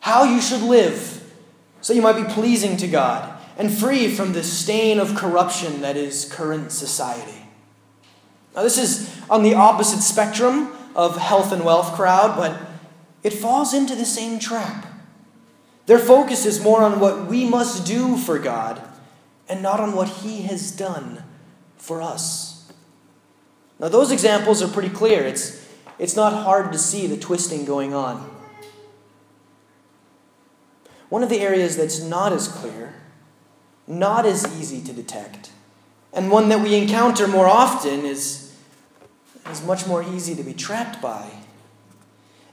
how 0.00 0.24
you 0.24 0.40
should 0.40 0.62
live, 0.62 1.14
so 1.80 1.92
you 1.92 2.02
might 2.02 2.20
be 2.20 2.32
pleasing 2.32 2.76
to 2.78 2.88
God 2.88 3.37
and 3.58 3.76
free 3.76 4.08
from 4.08 4.32
the 4.32 4.44
stain 4.44 5.00
of 5.00 5.16
corruption 5.16 5.80
that 5.80 5.96
is 5.96 6.24
current 6.24 6.70
society. 6.70 7.44
Now, 8.54 8.62
this 8.62 8.78
is 8.78 9.20
on 9.28 9.42
the 9.42 9.54
opposite 9.54 10.00
spectrum 10.00 10.72
of 10.94 11.16
health 11.16 11.52
and 11.52 11.64
wealth 11.64 11.94
crowd, 11.94 12.36
but 12.36 12.56
it 13.24 13.32
falls 13.32 13.74
into 13.74 13.96
the 13.96 14.04
same 14.04 14.38
trap. 14.38 14.86
Their 15.86 15.98
focus 15.98 16.46
is 16.46 16.62
more 16.62 16.82
on 16.82 17.00
what 17.00 17.26
we 17.26 17.44
must 17.44 17.84
do 17.84 18.16
for 18.16 18.38
God 18.38 18.80
and 19.48 19.60
not 19.60 19.80
on 19.80 19.92
what 19.92 20.08
He 20.08 20.42
has 20.42 20.70
done 20.70 21.24
for 21.76 22.00
us. 22.00 22.70
Now, 23.80 23.88
those 23.88 24.12
examples 24.12 24.62
are 24.62 24.68
pretty 24.68 24.90
clear. 24.90 25.22
It's, 25.24 25.66
it's 25.98 26.14
not 26.14 26.32
hard 26.32 26.72
to 26.72 26.78
see 26.78 27.06
the 27.06 27.16
twisting 27.16 27.64
going 27.64 27.92
on. 27.92 28.18
One 31.08 31.22
of 31.22 31.28
the 31.28 31.40
areas 31.40 31.76
that's 31.76 32.00
not 32.00 32.32
as 32.32 32.48
clear 32.48 32.94
not 33.88 34.26
as 34.26 34.46
easy 34.60 34.80
to 34.82 34.92
detect. 34.92 35.50
And 36.12 36.30
one 36.30 36.48
that 36.50 36.60
we 36.60 36.76
encounter 36.76 37.26
more 37.26 37.46
often 37.46 38.04
is, 38.04 38.54
is 39.50 39.64
much 39.64 39.86
more 39.86 40.02
easy 40.02 40.34
to 40.34 40.42
be 40.42 40.52
trapped 40.52 41.00
by. 41.02 41.30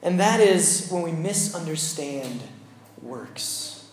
And 0.01 0.20
that 0.20 0.39
is 0.39 0.88
when 0.89 1.01
we 1.01 1.12
misunderstand 1.12 2.42
works. 3.01 3.89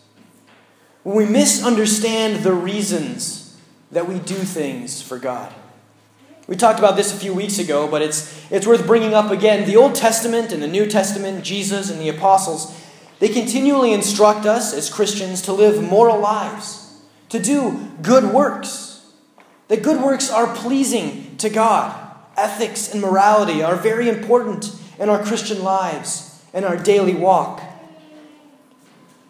When 1.03 1.17
we 1.17 1.27
misunderstand 1.27 2.45
the 2.45 2.53
reasons 2.53 3.59
that 3.91 4.09
we 4.09 4.19
do 4.19 4.35
things 4.35 5.03
for 5.03 5.19
God. 5.19 5.53
We 6.49 6.57
talked 6.57 6.79
about 6.79 6.97
this 6.97 7.15
a 7.15 7.19
few 7.19 7.33
weeks 7.33 7.59
ago, 7.59 7.89
but 7.89 8.03
it's, 8.03 8.51
it's 8.51 8.67
worth 8.67 8.87
bringing 8.87 9.15
up 9.15 9.31
again. 9.31 9.67
The 9.67 9.77
Old 9.77 9.95
Testament 9.95 10.53
and 10.53 10.63
the 10.63 10.69
New 10.69 10.87
Testament, 10.87 11.45
Jesus 11.45 11.91
and 11.91 12.01
the 12.01 12.09
apostles, 12.09 12.79
They 13.21 13.29
continually 13.29 13.93
instruct 13.93 14.45
us 14.45 14.75
as 14.75 14.91
Christians 14.91 15.43
to 15.43 15.53
live 15.53 15.83
moral 15.83 16.19
lives, 16.19 16.82
to 17.33 17.39
do 17.39 17.89
good 18.03 18.25
works. 18.25 19.11
That 19.69 19.83
good 19.83 20.03
works 20.03 20.31
are 20.31 20.55
pleasing 20.55 21.35
to 21.39 21.49
God. 21.49 21.99
Ethics 22.37 22.93
and 22.93 23.01
morality 23.01 23.63
are 23.63 23.75
very 23.75 24.11
important 24.11 24.71
in 24.99 25.09
our 25.09 25.23
Christian 25.25 25.65
lives 25.65 26.43
and 26.53 26.67
our 26.67 26.77
daily 26.77 27.15
walk. 27.15 27.63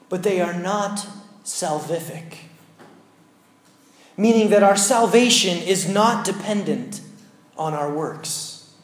But 0.09 0.25
they 0.25 0.41
are 0.41 0.53
not 0.53 1.07
salvific, 1.45 2.39
meaning 4.17 4.51
that 4.51 4.65
our 4.65 4.77
salvation 4.77 5.59
is 5.59 5.89
not 5.89 6.25
dependent 6.25 7.01
on 7.57 7.73
our 7.73 7.93
works. 7.93 8.75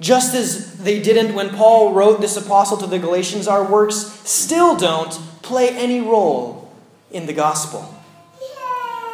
Just 0.00 0.36
as 0.36 0.78
they 0.78 1.02
didn't 1.02 1.34
when 1.34 1.50
Paul 1.50 1.92
wrote 1.92 2.20
this 2.20 2.36
apostle 2.36 2.76
to 2.76 2.86
the 2.86 3.00
Galatians, 3.00 3.48
our 3.48 3.64
works 3.64 3.96
still 3.96 4.76
don't 4.76 5.10
play 5.42 5.70
any 5.70 6.00
role 6.00 6.67
in 7.10 7.26
the 7.26 7.32
gospel. 7.32 7.94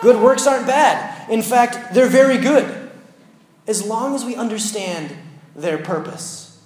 Good 0.02 0.20
works 0.20 0.46
aren't 0.46 0.66
bad. 0.66 1.30
In 1.30 1.42
fact, 1.42 1.94
they're 1.94 2.08
very 2.08 2.38
good 2.38 2.90
as 3.66 3.86
long 3.86 4.14
as 4.14 4.24
we 4.24 4.36
understand 4.36 5.16
their 5.56 5.78
purpose. 5.78 6.60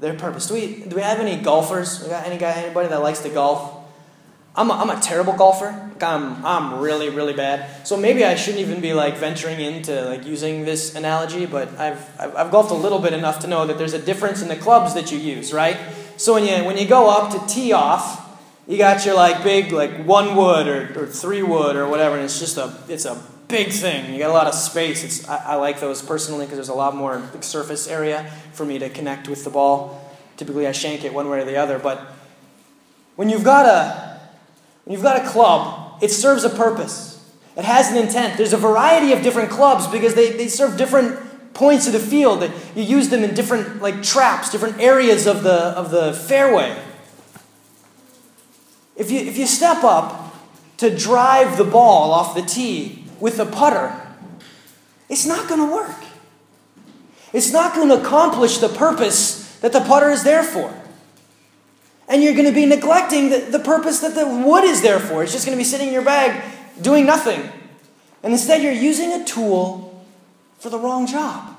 Their 0.00 0.14
purpose. 0.14 0.48
Do 0.48 0.54
we, 0.54 0.82
do 0.82 0.96
we 0.96 1.02
have 1.02 1.20
any 1.20 1.40
golfers? 1.40 2.02
We 2.02 2.08
got 2.08 2.26
any 2.26 2.38
guy, 2.38 2.52
anybody 2.52 2.88
that 2.88 3.02
likes 3.02 3.20
to 3.20 3.28
golf? 3.28 3.76
I'm 4.56 4.70
a, 4.70 4.74
I'm 4.74 4.90
a 4.90 5.00
terrible 5.00 5.34
golfer. 5.34 5.90
I'm, 6.00 6.44
I'm 6.44 6.80
really, 6.80 7.10
really 7.10 7.34
bad. 7.34 7.86
So 7.86 7.96
maybe 7.96 8.24
I 8.24 8.34
shouldn't 8.34 8.60
even 8.60 8.80
be 8.80 8.94
like 8.94 9.16
venturing 9.16 9.60
into 9.60 10.04
like 10.06 10.26
using 10.26 10.64
this 10.64 10.96
analogy, 10.96 11.46
but 11.46 11.68
I've, 11.78 12.20
I've, 12.20 12.34
I've 12.34 12.50
golfed 12.50 12.72
a 12.72 12.74
little 12.74 12.98
bit 12.98 13.12
enough 13.12 13.40
to 13.40 13.46
know 13.46 13.66
that 13.66 13.78
there's 13.78 13.92
a 13.92 14.02
difference 14.02 14.42
in 14.42 14.48
the 14.48 14.56
clubs 14.56 14.94
that 14.94 15.12
you 15.12 15.18
use, 15.18 15.52
right? 15.52 15.76
So 16.16 16.34
when 16.34 16.44
you, 16.44 16.64
when 16.64 16.76
you 16.76 16.88
go 16.88 17.08
up 17.08 17.30
to 17.32 17.54
tee 17.54 17.72
off, 17.72 18.26
you 18.66 18.78
got 18.78 19.04
your 19.04 19.14
like 19.14 19.42
big 19.42 19.72
like 19.72 20.04
one 20.04 20.36
wood 20.36 20.68
or, 20.68 21.02
or 21.02 21.06
three 21.06 21.42
wood 21.42 21.76
or 21.76 21.88
whatever, 21.88 22.16
and 22.16 22.24
it's 22.24 22.38
just 22.38 22.56
a, 22.56 22.72
it's 22.88 23.04
a 23.04 23.20
big 23.48 23.68
thing. 23.72 24.12
You 24.12 24.18
got 24.20 24.30
a 24.30 24.32
lot 24.32 24.46
of 24.46 24.54
space. 24.54 25.04
It's, 25.04 25.28
I, 25.28 25.52
I 25.52 25.54
like 25.56 25.80
those 25.80 26.02
personally 26.02 26.46
because 26.46 26.56
there's 26.56 26.68
a 26.68 26.74
lot 26.74 26.94
more 26.94 27.18
like, 27.18 27.42
surface 27.42 27.88
area 27.88 28.30
for 28.52 28.64
me 28.64 28.78
to 28.78 28.88
connect 28.88 29.28
with 29.28 29.44
the 29.44 29.50
ball. 29.50 30.08
Typically 30.36 30.66
I 30.66 30.72
shank 30.72 31.04
it 31.04 31.12
one 31.12 31.28
way 31.28 31.40
or 31.40 31.44
the 31.44 31.56
other, 31.56 31.78
but 31.78 32.00
when 33.16 33.28
you've 33.28 33.44
got 33.44 33.66
a, 33.66 34.20
when 34.84 34.94
you've 34.94 35.02
got 35.02 35.24
a 35.24 35.28
club, 35.28 36.02
it 36.02 36.10
serves 36.10 36.44
a 36.44 36.50
purpose. 36.50 37.08
It 37.56 37.64
has 37.64 37.90
an 37.90 37.98
intent. 37.98 38.38
There's 38.38 38.52
a 38.52 38.56
variety 38.56 39.12
of 39.12 39.22
different 39.22 39.50
clubs 39.50 39.86
because 39.86 40.14
they, 40.14 40.32
they 40.32 40.48
serve 40.48 40.78
different 40.78 41.52
points 41.52 41.86
of 41.86 41.92
the 41.92 41.98
field. 41.98 42.42
You 42.74 42.82
use 42.82 43.08
them 43.08 43.22
in 43.22 43.34
different 43.34 43.82
like 43.82 44.02
traps, 44.02 44.50
different 44.50 44.80
areas 44.80 45.26
of 45.26 45.42
the, 45.42 45.52
of 45.52 45.90
the 45.90 46.14
fairway. 46.14 46.74
If 49.00 49.10
you, 49.10 49.20
if 49.20 49.38
you 49.38 49.46
step 49.46 49.82
up 49.82 50.36
to 50.76 50.94
drive 50.94 51.56
the 51.56 51.64
ball 51.64 52.12
off 52.12 52.34
the 52.34 52.42
tee 52.42 53.06
with 53.18 53.40
a 53.40 53.46
putter, 53.46 53.98
it's 55.08 55.24
not 55.24 55.48
going 55.48 55.66
to 55.66 55.74
work. 55.74 55.96
It's 57.32 57.50
not 57.50 57.74
going 57.74 57.88
to 57.88 57.98
accomplish 57.98 58.58
the 58.58 58.68
purpose 58.68 59.56
that 59.60 59.72
the 59.72 59.80
putter 59.80 60.10
is 60.10 60.22
there 60.22 60.42
for. 60.42 60.78
And 62.08 62.22
you're 62.22 62.34
going 62.34 62.44
to 62.44 62.52
be 62.52 62.66
neglecting 62.66 63.30
the, 63.30 63.38
the 63.38 63.58
purpose 63.58 64.00
that 64.00 64.14
the 64.14 64.26
wood 64.26 64.64
is 64.64 64.82
there 64.82 65.00
for. 65.00 65.22
It's 65.22 65.32
just 65.32 65.46
going 65.46 65.56
to 65.56 65.60
be 65.60 65.64
sitting 65.64 65.88
in 65.88 65.94
your 65.94 66.04
bag 66.04 66.44
doing 66.82 67.06
nothing. 67.06 67.40
And 68.22 68.34
instead, 68.34 68.62
you're 68.62 68.70
using 68.70 69.12
a 69.14 69.24
tool 69.24 70.04
for 70.58 70.68
the 70.68 70.78
wrong 70.78 71.06
job. 71.06 71.56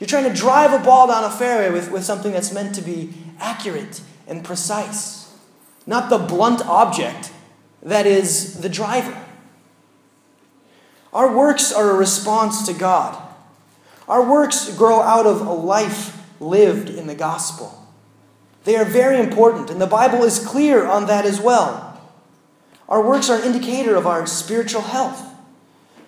You're 0.00 0.08
trying 0.08 0.28
to 0.28 0.34
drive 0.36 0.72
a 0.72 0.84
ball 0.84 1.06
down 1.06 1.22
a 1.22 1.30
fairway 1.30 1.70
with, 1.72 1.92
with 1.92 2.02
something 2.04 2.32
that's 2.32 2.52
meant 2.52 2.74
to 2.74 2.82
be 2.82 3.14
accurate 3.38 4.00
and 4.26 4.44
precise, 4.44 5.25
not 5.86 6.10
the 6.10 6.18
blunt 6.18 6.62
object 6.66 7.32
that 7.82 8.06
is 8.06 8.60
the 8.60 8.68
driver. 8.68 9.16
Our 11.12 11.34
works 11.34 11.72
are 11.72 11.90
a 11.90 11.94
response 11.94 12.66
to 12.66 12.74
God. 12.74 13.22
Our 14.08 14.28
works 14.28 14.76
grow 14.76 15.00
out 15.00 15.26
of 15.26 15.40
a 15.40 15.52
life 15.52 16.22
lived 16.40 16.90
in 16.90 17.06
the 17.06 17.14
gospel. 17.14 17.86
They 18.64 18.76
are 18.76 18.84
very 18.84 19.18
important, 19.18 19.70
and 19.70 19.80
the 19.80 19.86
Bible 19.86 20.24
is 20.24 20.44
clear 20.44 20.86
on 20.86 21.06
that 21.06 21.24
as 21.24 21.40
well. 21.40 22.00
Our 22.88 23.00
works 23.00 23.30
are 23.30 23.38
an 23.38 23.44
indicator 23.44 23.96
of 23.96 24.06
our 24.06 24.26
spiritual 24.26 24.82
health. 24.82 25.22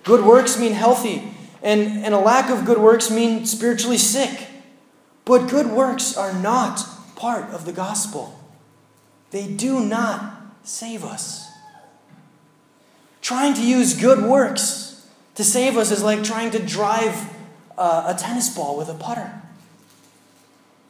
Good 0.04 0.24
works 0.24 0.58
mean 0.58 0.72
healthy, 0.72 1.32
and, 1.62 2.04
and 2.04 2.14
a 2.14 2.18
lack 2.18 2.50
of 2.50 2.64
good 2.64 2.78
works 2.78 3.10
mean 3.10 3.46
spiritually 3.46 3.98
sick. 3.98 4.48
But 5.24 5.48
good 5.48 5.68
works 5.68 6.16
are 6.16 6.32
not 6.32 6.84
part 7.16 7.50
of 7.50 7.64
the 7.64 7.72
gospel, 7.72 8.38
they 9.30 9.46
do 9.46 9.80
not 9.84 10.42
save 10.62 11.04
us. 11.04 11.50
Trying 13.20 13.54
to 13.54 13.62
use 13.62 13.94
good 13.94 14.22
works 14.22 15.06
to 15.34 15.44
save 15.44 15.76
us 15.76 15.90
is 15.90 16.02
like 16.02 16.24
trying 16.24 16.50
to 16.52 16.58
drive 16.58 17.32
a, 17.76 18.16
tennis 18.18 18.54
ball 18.54 18.76
with 18.76 18.88
a 18.88 18.94
putter. 18.94 19.40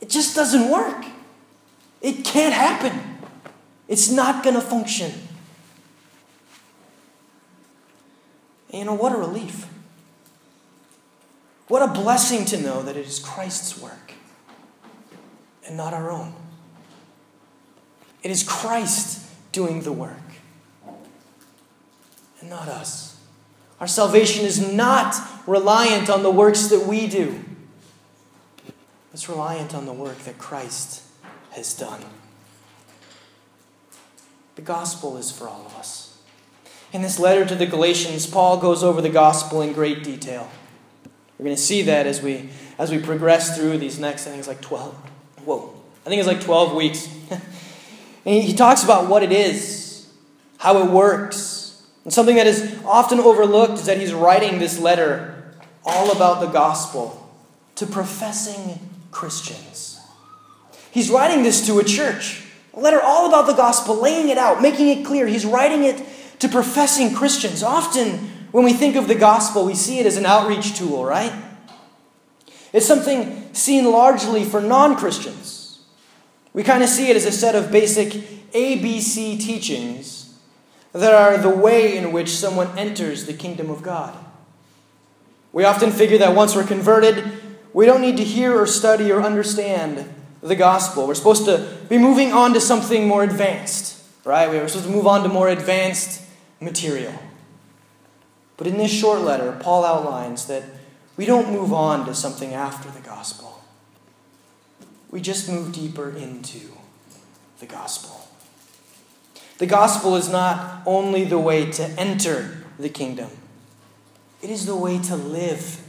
It 0.00 0.08
just 0.08 0.34
doesn't 0.34 0.70
work. 0.70 1.04
It 2.00 2.24
can't 2.24 2.54
happen. 2.54 3.18
It's 3.88 4.10
not 4.10 4.44
going 4.44 4.54
to 4.54 4.60
function. 4.60 5.12
And 8.70 8.80
you 8.80 8.84
know, 8.84 8.94
what 8.94 9.12
a 9.12 9.16
relief. 9.16 9.66
What 11.68 11.82
a 11.82 11.88
blessing 11.88 12.44
to 12.46 12.60
know 12.60 12.82
that 12.82 12.96
it 12.96 13.06
is 13.06 13.18
Christ's 13.18 13.78
work 13.80 14.12
and 15.66 15.76
not 15.76 15.92
our 15.92 16.10
own. 16.10 16.34
It 18.22 18.30
is 18.30 18.42
Christ 18.42 19.24
doing 19.52 19.82
the 19.82 19.92
work 19.92 20.16
and 22.40 22.50
not 22.50 22.68
us. 22.68 23.20
Our 23.80 23.86
salvation 23.86 24.44
is 24.44 24.60
not 24.60 25.14
reliant 25.46 26.10
on 26.10 26.22
the 26.22 26.30
works 26.30 26.66
that 26.68 26.86
we 26.86 27.06
do, 27.06 27.44
it's 29.12 29.28
reliant 29.28 29.74
on 29.74 29.86
the 29.86 29.92
work 29.92 30.18
that 30.20 30.38
Christ 30.38 31.02
has 31.50 31.74
done. 31.74 32.04
The 34.56 34.62
gospel 34.62 35.16
is 35.16 35.30
for 35.30 35.48
all 35.48 35.64
of 35.66 35.74
us. 35.76 36.20
In 36.92 37.02
this 37.02 37.18
letter 37.18 37.44
to 37.44 37.54
the 37.54 37.66
Galatians, 37.66 38.26
Paul 38.26 38.58
goes 38.58 38.82
over 38.82 39.00
the 39.00 39.08
gospel 39.08 39.62
in 39.62 39.72
great 39.72 40.02
detail. 40.02 40.50
We're 41.38 41.44
going 41.44 41.56
to 41.56 41.62
see 41.62 41.82
that 41.82 42.06
as 42.06 42.20
we 42.22 42.50
as 42.78 42.90
we 42.90 42.98
progress 42.98 43.56
through 43.56 43.78
these 43.78 43.98
next, 43.98 44.26
I 44.26 44.30
think 44.30 44.38
it's 44.38 44.48
like 44.48 44.60
12. 44.60 44.94
Whoa. 45.44 45.74
I 46.06 46.08
think 46.08 46.20
it's 46.20 46.28
like 46.28 46.40
12 46.40 46.74
weeks. 46.74 47.08
and 48.28 48.44
he 48.44 48.52
talks 48.52 48.84
about 48.84 49.08
what 49.08 49.22
it 49.22 49.32
is, 49.32 50.06
how 50.58 50.82
it 50.82 50.90
works. 50.90 51.82
And 52.04 52.12
something 52.12 52.36
that 52.36 52.46
is 52.46 52.78
often 52.84 53.20
overlooked 53.20 53.78
is 53.78 53.86
that 53.86 53.98
he's 53.98 54.12
writing 54.12 54.58
this 54.58 54.78
letter 54.78 55.54
all 55.82 56.12
about 56.12 56.40
the 56.40 56.48
gospel 56.48 57.26
to 57.76 57.86
professing 57.86 58.78
Christians. 59.10 59.98
He's 60.90 61.08
writing 61.08 61.42
this 61.42 61.66
to 61.68 61.78
a 61.78 61.84
church, 61.84 62.44
a 62.74 62.80
letter 62.80 63.00
all 63.00 63.28
about 63.28 63.46
the 63.46 63.54
gospel, 63.54 63.98
laying 63.98 64.28
it 64.28 64.36
out, 64.36 64.60
making 64.60 64.88
it 64.88 65.06
clear. 65.06 65.26
He's 65.26 65.46
writing 65.46 65.84
it 65.84 66.04
to 66.40 66.48
professing 66.48 67.14
Christians. 67.14 67.62
Often, 67.62 68.18
when 68.52 68.62
we 68.62 68.74
think 68.74 68.94
of 68.94 69.08
the 69.08 69.14
gospel, 69.14 69.64
we 69.64 69.74
see 69.74 70.00
it 70.00 70.06
as 70.06 70.18
an 70.18 70.26
outreach 70.26 70.76
tool, 70.76 71.02
right? 71.02 71.32
It's 72.74 72.84
something 72.84 73.54
seen 73.54 73.90
largely 73.90 74.44
for 74.44 74.60
non 74.60 74.96
Christians. 74.96 75.57
We 76.52 76.62
kind 76.62 76.82
of 76.82 76.88
see 76.88 77.10
it 77.10 77.16
as 77.16 77.24
a 77.24 77.32
set 77.32 77.54
of 77.54 77.70
basic 77.70 78.08
ABC 78.52 79.38
teachings 79.40 80.38
that 80.92 81.14
are 81.14 81.38
the 81.38 81.50
way 81.50 81.96
in 81.96 82.12
which 82.12 82.30
someone 82.30 82.76
enters 82.78 83.26
the 83.26 83.34
kingdom 83.34 83.70
of 83.70 83.82
God. 83.82 84.16
We 85.52 85.64
often 85.64 85.90
figure 85.90 86.18
that 86.18 86.34
once 86.34 86.54
we're 86.54 86.66
converted, 86.66 87.24
we 87.72 87.86
don't 87.86 88.00
need 88.00 88.16
to 88.16 88.24
hear 88.24 88.58
or 88.58 88.66
study 88.66 89.10
or 89.12 89.22
understand 89.22 90.12
the 90.42 90.56
gospel. 90.56 91.06
We're 91.06 91.14
supposed 91.14 91.44
to 91.46 91.76
be 91.88 91.98
moving 91.98 92.32
on 92.32 92.54
to 92.54 92.60
something 92.60 93.06
more 93.06 93.22
advanced, 93.22 94.02
right? 94.24 94.48
We're 94.48 94.66
supposed 94.68 94.86
to 94.86 94.92
move 94.92 95.06
on 95.06 95.22
to 95.22 95.28
more 95.28 95.48
advanced 95.48 96.24
material. 96.60 97.14
But 98.56 98.66
in 98.66 98.78
this 98.78 98.90
short 98.90 99.20
letter, 99.20 99.56
Paul 99.60 99.84
outlines 99.84 100.46
that 100.46 100.64
we 101.16 101.26
don't 101.26 101.52
move 101.52 101.72
on 101.72 102.06
to 102.06 102.14
something 102.14 102.54
after 102.54 102.90
the 102.90 103.00
gospel. 103.00 103.62
We 105.10 105.20
just 105.20 105.48
move 105.48 105.72
deeper 105.72 106.10
into 106.10 106.60
the 107.60 107.66
gospel. 107.66 108.28
The 109.58 109.66
gospel 109.66 110.16
is 110.16 110.28
not 110.28 110.82
only 110.86 111.24
the 111.24 111.38
way 111.38 111.70
to 111.72 111.84
enter 111.98 112.64
the 112.78 112.88
kingdom, 112.88 113.30
it 114.42 114.50
is 114.50 114.66
the 114.66 114.76
way 114.76 114.98
to 115.00 115.16
live 115.16 115.82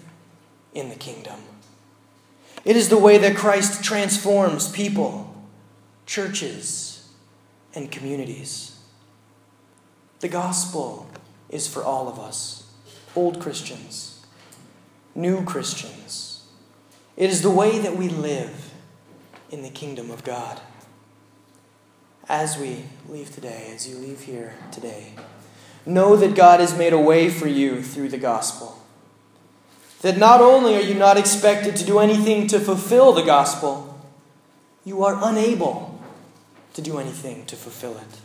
in 0.74 0.90
the 0.90 0.96
kingdom. 0.96 1.40
It 2.66 2.76
is 2.76 2.90
the 2.90 2.98
way 2.98 3.18
that 3.20 3.36
Christ 3.36 3.84
transforms 3.84 4.72
people, 4.72 5.36
churches, 6.06 7.08
and 7.76 7.92
communities. 7.92 8.80
The 10.20 10.28
gospel 10.28 11.10
is 11.50 11.68
for 11.68 11.84
all 11.84 12.08
of 12.08 12.20
us 12.20 12.66
old 13.16 13.40
Christians, 13.40 14.26
new 15.16 15.44
Christians. 15.44 16.46
It 17.18 17.30
is 17.30 17.42
the 17.42 17.50
way 17.50 17.80
that 17.80 17.96
we 17.96 18.08
live 18.08 18.69
in 19.52 19.62
the 19.62 19.70
kingdom 19.70 20.12
of 20.12 20.24
God. 20.24 20.62
as 22.28 22.60
we 22.60 22.84
leave 23.08 23.34
today, 23.34 23.72
as 23.74 23.90
you 23.90 23.98
leave 23.98 24.22
here 24.22 24.54
today, 24.72 25.14
know 25.84 26.16
that 26.16 26.36
God 26.36 26.60
has 26.60 26.78
made 26.78 26.94
a 26.94 27.00
way 27.00 27.28
for 27.28 27.48
you 27.48 27.82
through 27.82 28.10
the 28.10 28.20
gospel. 28.20 28.78
That 30.02 30.18
not 30.18 30.40
only 30.40 30.76
are 30.76 30.82
you 30.82 30.94
not 30.94 31.18
expected 31.18 31.76
to 31.78 31.86
do 31.86 31.98
anything 31.98 32.46
to 32.48 32.60
fulfill 32.60 33.14
the 33.14 33.24
gospel, 33.24 34.00
you 34.86 35.04
are 35.04 35.20
unable 35.22 36.00
to 36.76 36.82
do 36.82 37.00
anything 37.00 37.46
to 37.48 37.56
fulfill 37.56 37.98
it. 37.98 38.20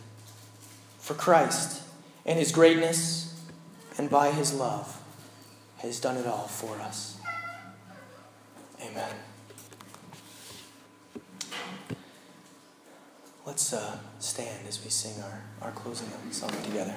For 0.99 1.15
Christ 1.15 1.81
and 2.25 2.37
his 2.37 2.51
greatness 2.51 3.43
and 3.97 4.09
by 4.09 4.31
his 4.31 4.53
love 4.53 5.01
has 5.79 5.99
done 5.99 6.17
it 6.17 6.27
all 6.27 6.47
for 6.47 6.79
us. 6.79 7.19
Amen. 8.79 9.15
Let's 13.45 13.73
uh, 13.73 13.99
stand 14.17 14.67
as 14.67 14.83
we 14.83 14.89
sing 14.89 15.21
our, 15.21 15.43
our 15.61 15.71
closing 15.71 16.07
song 16.31 16.49
together. 16.63 16.95